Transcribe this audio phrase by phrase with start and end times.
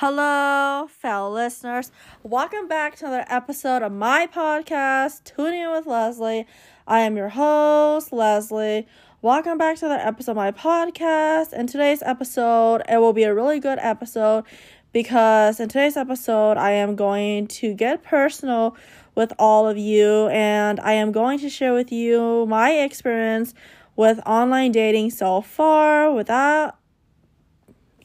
[0.00, 1.90] Hello, fellow listeners.
[2.22, 6.46] Welcome back to another episode of my podcast, Tuning In with Leslie.
[6.86, 8.86] I am your host, Leslie.
[9.22, 11.54] Welcome back to another episode of my podcast.
[11.54, 14.44] In today's episode, it will be a really good episode
[14.92, 18.76] because in today's episode, I am going to get personal
[19.14, 23.54] with all of you and I am going to share with you my experience
[23.96, 26.12] with online dating so far.
[26.12, 26.76] Without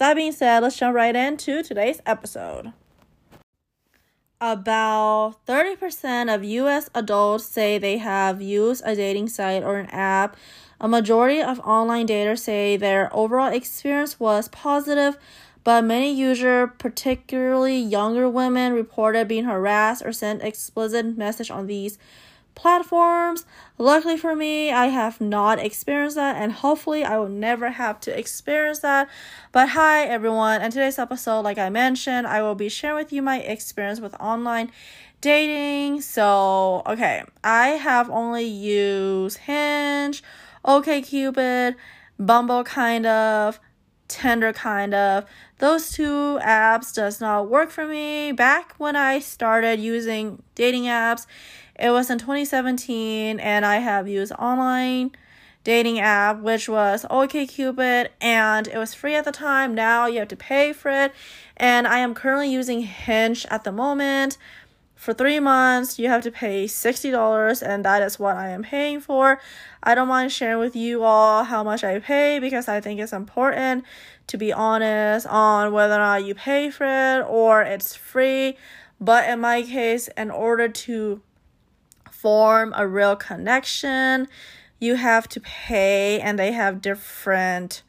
[0.00, 2.72] that being said, let's jump right into today's episode.
[4.40, 10.38] About 30% of US adults say they have used a dating site or an app.
[10.80, 15.18] A majority of online daters say their overall experience was positive,
[15.64, 21.98] but many users, particularly younger women, reported being harassed or sent explicit message on these
[22.60, 23.46] platforms.
[23.78, 28.16] Luckily for me, I have not experienced that, and hopefully, I will never have to
[28.16, 29.08] experience that.
[29.50, 30.60] But hi, everyone.
[30.60, 34.14] In today's episode, like I mentioned, I will be sharing with you my experience with
[34.20, 34.70] online
[35.22, 36.02] dating.
[36.02, 40.22] So, okay, I have only used Hinge,
[40.64, 41.76] OKCupid,
[42.18, 43.58] Bumble, kind of.
[44.10, 45.24] Tinder kind of.
[45.58, 48.32] Those two apps does not work for me.
[48.32, 51.26] Back when I started using dating apps,
[51.80, 55.12] it was in 2017, and I have used online
[55.64, 59.74] dating app, which was OkCupid, and it was free at the time.
[59.74, 61.12] Now you have to pay for it,
[61.56, 64.36] and I am currently using Hinge at the moment.
[64.94, 69.00] For three months, you have to pay $60, and that is what I am paying
[69.00, 69.40] for.
[69.82, 73.14] I don't mind sharing with you all how much I pay because I think it's
[73.14, 73.84] important
[74.26, 78.58] to be honest on whether or not you pay for it or it's free.
[79.00, 81.22] But in my case, in order to
[82.12, 84.28] form a real connection,
[84.78, 87.82] you have to pay and they have different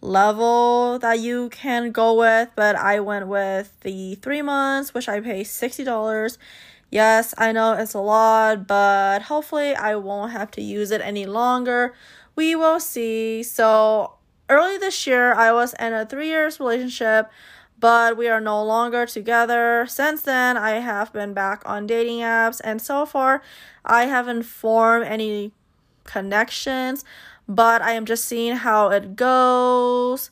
[0.00, 5.20] level that you can go with, but I went with the 3 months which I
[5.20, 6.38] pay $60.
[6.90, 11.24] Yes, I know it's a lot, but hopefully I won't have to use it any
[11.24, 11.94] longer.
[12.36, 13.42] We will see.
[13.42, 14.14] So,
[14.50, 17.30] early this year I was in a 3 years relationship
[17.78, 19.86] but we are no longer together.
[19.88, 23.42] Since then, I have been back on dating apps, and so far,
[23.84, 25.52] I haven't formed any
[26.04, 27.04] connections,
[27.48, 30.30] but I am just seeing how it goes.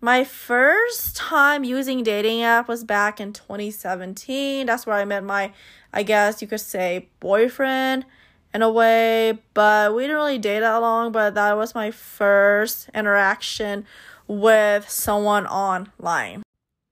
[0.00, 4.66] My first time using dating app was back in 2017.
[4.66, 5.52] That's where I met my,
[5.92, 8.04] I guess you could say, boyfriend
[8.52, 12.88] in a way, but we didn't really date that long, but that was my first
[12.94, 13.86] interaction
[14.26, 16.42] with someone online.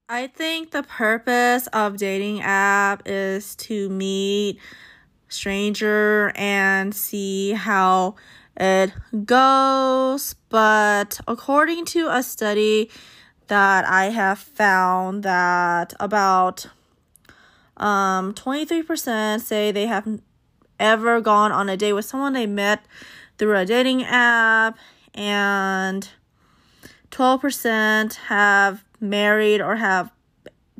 [0.09, 4.59] I think the purpose of dating app is to meet
[5.29, 8.15] stranger and see how
[8.55, 8.93] it
[9.25, 12.91] goes, but according to a study
[13.47, 16.67] that I have found that about
[17.77, 20.07] um 23% say they have
[20.79, 22.85] ever gone on a date with someone they met
[23.37, 24.77] through a dating app
[25.15, 26.09] and
[27.13, 30.11] 12% have married or have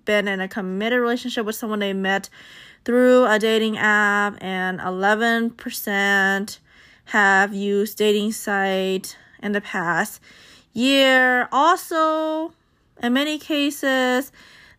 [0.03, 2.27] been in a committed relationship with someone they met
[2.83, 6.59] through a dating app and 11%
[7.05, 10.19] have used dating site in the past
[10.73, 11.47] year.
[11.51, 12.51] Also
[13.01, 14.31] in many cases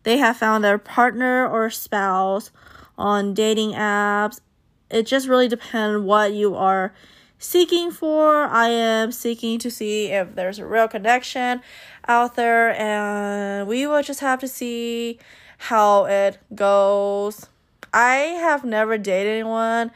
[0.03, 2.51] they have found their partner or spouse
[2.97, 4.41] on dating apps.
[4.89, 6.93] It just really depends what you are
[7.39, 8.45] seeking for.
[8.45, 11.61] I am seeking to see if there's a real connection
[12.07, 15.19] out there, and we will just have to see
[15.57, 17.47] how it goes.
[17.93, 19.91] I have never dated anyone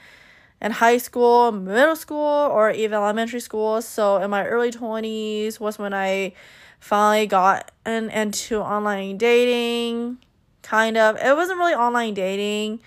[0.61, 2.17] in high school, middle school,
[2.51, 3.81] or even elementary school.
[3.81, 6.33] So in my early 20s was when I
[6.79, 10.17] finally got in, into online dating.
[10.61, 11.17] Kind of.
[11.17, 12.81] It wasn't really online dating,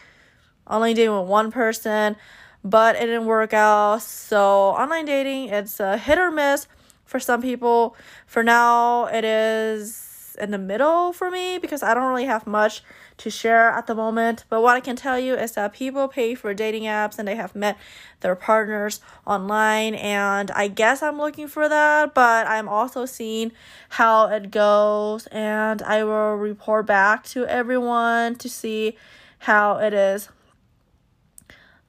[0.66, 2.16] online dating with one person
[2.64, 4.02] but it didn't work out.
[4.02, 6.66] So, online dating, it's a hit or miss
[7.04, 7.96] for some people.
[8.26, 12.82] For now, it is in the middle for me because I don't really have much
[13.18, 14.44] to share at the moment.
[14.48, 17.36] But what I can tell you is that people pay for dating apps and they
[17.36, 17.76] have met
[18.20, 19.94] their partners online.
[19.94, 23.52] And I guess I'm looking for that, but I'm also seeing
[23.90, 25.26] how it goes.
[25.28, 28.96] And I will report back to everyone to see
[29.40, 30.28] how it is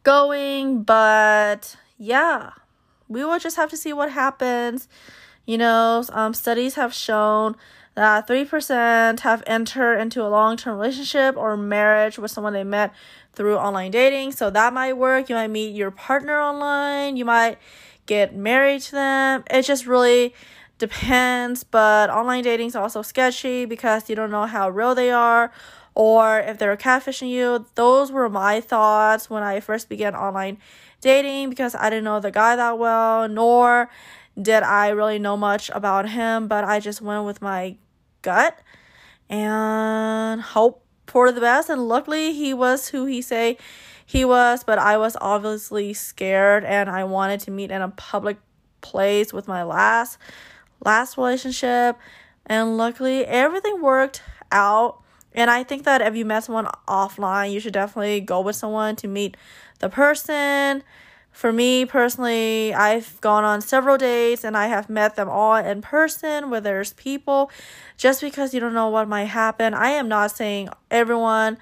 [0.04, 2.52] going, but yeah,
[3.08, 4.88] we will just have to see what happens.
[5.46, 7.56] You know, um, studies have shown
[7.96, 12.94] that 3% have entered into a long term relationship or marriage with someone they met
[13.34, 14.32] through online dating.
[14.32, 15.30] So that might work.
[15.30, 17.58] You might meet your partner online, you might
[18.06, 19.44] get married to them.
[19.50, 20.34] It just really
[20.80, 25.52] depends, but online dating is also sketchy because you don't know how real they are
[25.96, 27.66] or if they were catfishing you.
[27.76, 30.58] Those were my thoughts when I first began online
[31.02, 33.90] dating because I didn't know the guy that well, nor
[34.42, 37.78] did I really know much about him, but I just went with my
[38.22, 38.58] gut
[39.30, 43.58] and hope for the best and luckily he was who he say
[44.06, 48.38] he was, but I was obviously scared and I wanted to meet in a public
[48.82, 50.18] place with my last
[50.84, 51.98] last relationship
[52.46, 55.03] and luckily everything worked out
[55.34, 58.96] and I think that if you met someone offline, you should definitely go with someone
[58.98, 59.38] to meet
[59.80, 60.84] the person.
[61.32, 65.82] For me personally, I've gone on several dates and I have met them all in
[65.82, 67.50] person where there's people.
[67.98, 71.58] Just because you don't know what might happen, I am not saying everyone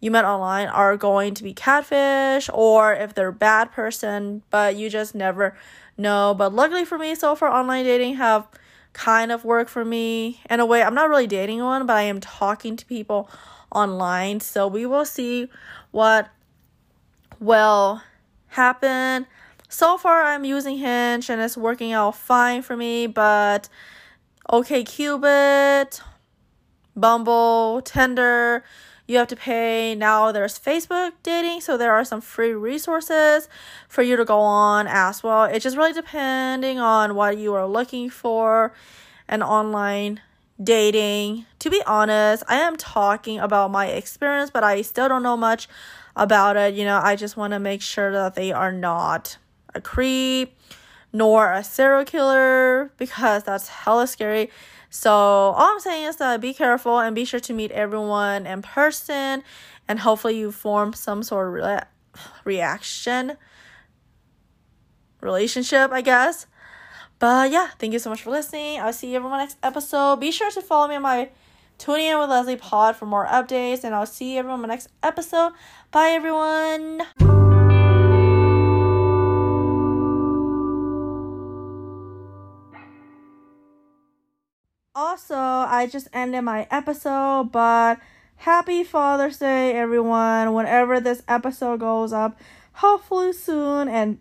[0.00, 4.90] you met online are going to be catfish or if they're bad person, but you
[4.90, 5.56] just never
[5.96, 6.34] know.
[6.36, 8.46] But luckily for me, so far online dating have
[8.98, 10.82] kind of work for me in a way.
[10.82, 13.30] I'm not really dating one, but I am talking to people
[13.70, 14.40] online.
[14.40, 15.48] So we will see
[15.92, 16.28] what
[17.38, 18.02] will
[18.48, 19.26] happen.
[19.68, 23.68] So far, I'm using Hinge and it's working out fine for me, but
[24.50, 26.00] OkCupid,
[26.96, 28.64] Bumble, Tinder,
[29.08, 29.94] you have to pay.
[29.96, 33.48] Now there's Facebook dating, so there are some free resources
[33.88, 35.44] for you to go on as well.
[35.44, 38.72] It's just really depending on what you are looking for
[39.26, 40.20] and online
[40.62, 41.46] dating.
[41.60, 45.68] To be honest, I am talking about my experience, but I still don't know much
[46.14, 46.74] about it.
[46.74, 49.38] You know, I just want to make sure that they are not
[49.74, 50.54] a creep
[51.12, 54.50] nor a serial killer because that's hella scary.
[54.90, 58.62] So, all I'm saying is that be careful and be sure to meet everyone in
[58.62, 59.42] person
[59.86, 61.82] and hopefully you form some sort of re-
[62.44, 63.36] reaction
[65.20, 66.46] relationship, I guess.
[67.18, 68.80] But yeah, thank you so much for listening.
[68.80, 70.20] I'll see you everyone next episode.
[70.20, 71.30] Be sure to follow me on my
[71.78, 74.88] Tuning in with Leslie Pod for more updates, and I'll see everyone in my next
[75.02, 75.52] episode.
[75.92, 77.37] Bye, everyone.
[85.00, 88.00] Also, I just ended my episode, but
[88.34, 90.54] happy Father's Day, everyone.
[90.54, 92.36] Whenever this episode goes up,
[92.72, 94.18] hopefully soon and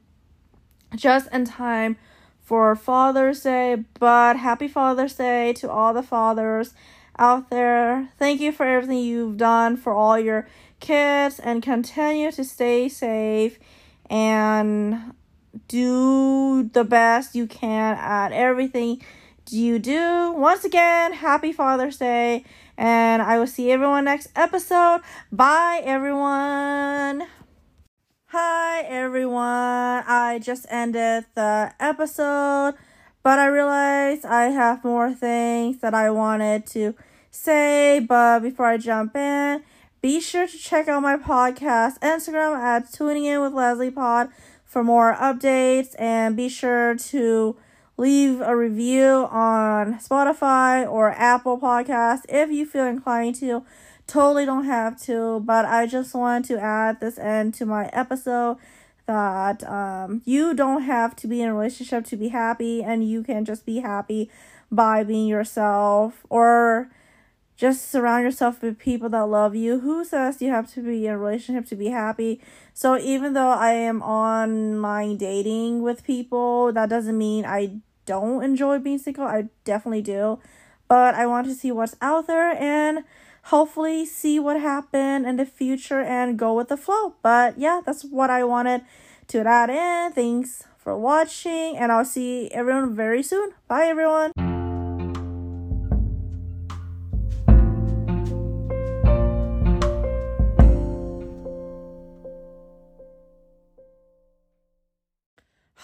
[0.95, 1.97] just in time
[2.39, 3.85] for Father's Day.
[3.99, 6.75] But happy Father's Day to all the fathers
[7.17, 8.09] out there.
[8.19, 10.47] Thank you for everything you've done for all your
[10.79, 13.57] kids and continue to stay safe
[14.11, 15.15] and
[15.67, 19.01] do the best you can at everything
[19.51, 20.31] you do.
[20.31, 22.43] Once again, happy Father's Day,
[22.77, 25.01] and I will see everyone next episode.
[25.31, 27.27] Bye, everyone.
[28.27, 30.03] Hi, everyone.
[30.07, 32.75] I just ended the episode,
[33.23, 36.95] but I realized I have more things that I wanted to
[37.31, 37.99] say.
[37.99, 39.63] But before I jump in,
[40.01, 44.29] be sure to check out my podcast Instagram at Tuning In with Leslie Pod
[44.65, 47.55] for more updates, and be sure to
[47.97, 53.63] leave a review on Spotify or Apple Podcast if you feel inclined to.
[54.05, 58.57] Totally don't have to, but I just want to add this end to my episode
[59.07, 63.23] that um, you don't have to be in a relationship to be happy, and you
[63.23, 64.29] can just be happy
[64.71, 66.89] by being yourself or
[67.55, 69.79] just surround yourself with people that love you.
[69.79, 72.39] Who says you have to be in a relationship to be happy?
[72.73, 78.79] So even though I am online dating with people, that doesn't mean I don't enjoy
[78.79, 79.25] being single.
[79.25, 80.39] I definitely do.
[80.87, 83.03] But I want to see what's out there and
[83.43, 87.13] hopefully see what happened in the future and go with the flow.
[87.21, 88.81] But yeah, that's what I wanted
[89.27, 90.13] to add in.
[90.13, 93.51] Thanks for watching and I'll see everyone very soon.
[93.67, 94.46] Bye everyone.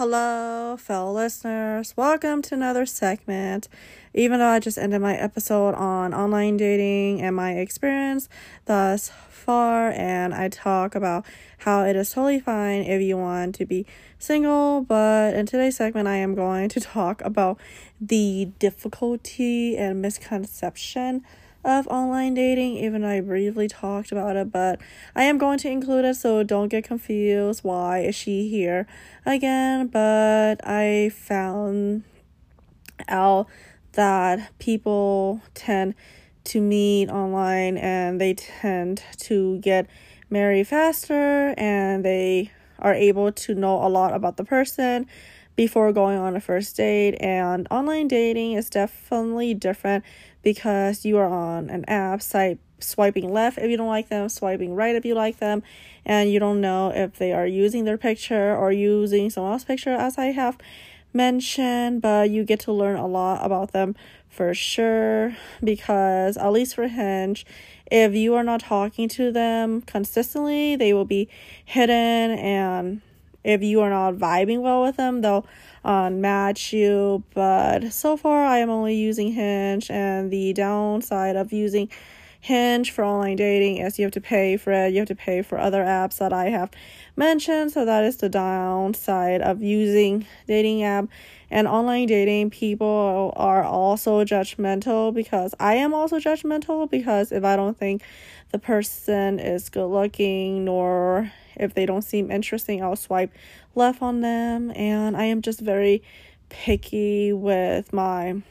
[0.06, 1.96] Hello, fellow listeners.
[1.96, 3.70] Welcome to another segment.
[4.14, 8.28] Even though I just ended my episode on online dating and my experience
[8.66, 11.26] thus far, and I talk about
[11.60, 13.86] how it is totally fine if you want to be
[14.20, 17.58] single, but in today's segment, I am going to talk about
[18.02, 21.24] the difficulty and misconception
[21.64, 24.80] of online dating, even I briefly talked about it, but
[25.16, 27.64] I am going to include it, so don't get confused.
[27.64, 28.86] Why is she here
[29.26, 29.88] again?
[29.88, 32.04] But I found
[33.08, 33.48] out
[33.94, 35.96] that people tend
[36.46, 39.88] to meet online and they tend to get
[40.30, 45.08] married faster and they are able to know a lot about the person
[45.56, 47.16] before going on a first date.
[47.22, 50.04] And online dating is definitely different
[50.44, 54.76] because you are on an app site swiping left if you don't like them, swiping
[54.76, 55.64] right if you like them,
[56.06, 59.94] and you don't know if they are using their picture or using someone else's picture,
[59.94, 60.58] as I have
[61.14, 63.96] mentioned, but you get to learn a lot about them
[64.30, 67.46] for sure because, at least for Hinge,
[67.92, 71.30] if you are not talking to them consistently, they will be
[71.64, 73.02] hidden, and
[73.44, 75.46] if you are not vibing well with them, they'll
[75.84, 77.24] uh, unmatch you.
[77.34, 81.90] But so far, I am only using Hinge, and the downside of using
[82.44, 84.92] Hinge for online dating is you have to pay for it.
[84.92, 86.72] You have to pay for other apps that I have
[87.16, 87.72] mentioned.
[87.72, 91.08] So that is the downside of using dating app
[91.50, 92.50] and online dating.
[92.50, 98.04] People are also judgmental because I am also judgmental because if I don't think
[98.52, 103.32] the person is good looking nor if they don't seem interesting, I'll swipe
[103.74, 104.74] left on them.
[104.76, 106.04] And I am just very
[106.50, 108.42] picky with my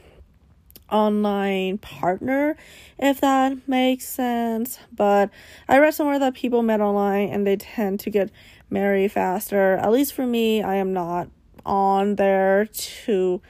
[0.91, 2.55] online partner,
[2.99, 4.79] if that makes sense.
[4.91, 5.29] But
[5.67, 8.29] I read somewhere that people met online and they tend to get
[8.69, 9.75] married faster.
[9.75, 11.29] At least for me, I am not
[11.65, 13.41] on there to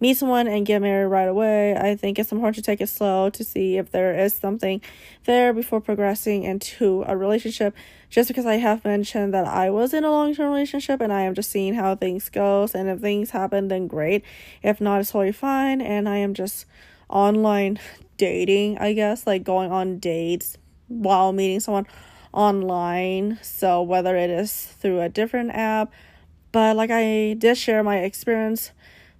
[0.00, 1.76] meet someone and get married right away.
[1.76, 4.80] I think it's important to take it slow to see if there is something
[5.24, 7.74] there before progressing into a relationship.
[8.10, 11.22] Just because I have mentioned that I was in a long term relationship and I
[11.22, 14.24] am just seeing how things goes and if things happen then great.
[14.62, 16.66] If not it's totally fine and I am just
[17.08, 17.78] online
[18.16, 21.86] dating, I guess, like going on dates while meeting someone
[22.32, 23.38] online.
[23.42, 25.92] So whether it is through a different app,
[26.52, 28.72] but like I did share my experience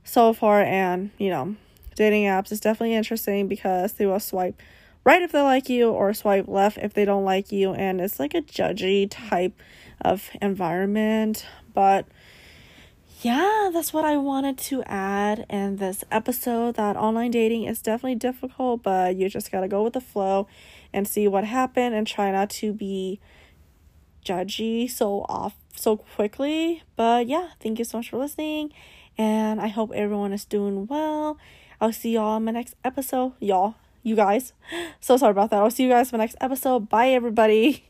[0.08, 1.54] so far and, you know,
[1.94, 4.60] dating apps is definitely interesting because they will swipe
[5.04, 8.18] right if they like you or swipe left if they don't like you and it's
[8.18, 9.52] like a judgy type
[10.00, 12.06] of environment, but
[13.20, 18.14] yeah, that's what I wanted to add in this episode that online dating is definitely
[18.14, 20.46] difficult, but you just got to go with the flow
[20.92, 23.20] and see what happened and try not to be
[24.24, 26.82] judgy so off so quickly.
[26.96, 28.72] But yeah, thank you so much for listening
[29.18, 31.36] and I hope everyone is doing well.
[31.80, 33.32] I'll see y'all in my next episode.
[33.40, 34.52] Y'all, you guys.
[35.00, 35.60] So sorry about that.
[35.60, 36.88] I'll see you guys in my next episode.
[36.88, 37.84] Bye everybody.